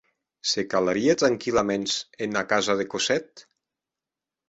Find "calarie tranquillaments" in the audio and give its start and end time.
0.71-1.99